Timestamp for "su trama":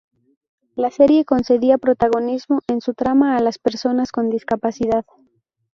2.81-3.37